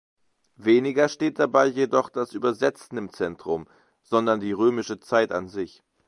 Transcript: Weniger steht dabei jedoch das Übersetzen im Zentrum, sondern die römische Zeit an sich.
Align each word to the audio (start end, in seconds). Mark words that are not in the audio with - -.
Weniger 0.55 1.09
steht 1.09 1.37
dabei 1.37 1.67
jedoch 1.67 2.09
das 2.09 2.33
Übersetzen 2.33 2.97
im 2.97 3.13
Zentrum, 3.13 3.67
sondern 4.01 4.39
die 4.39 4.51
römische 4.51 4.99
Zeit 4.99 5.31
an 5.31 5.47
sich. 5.47 5.83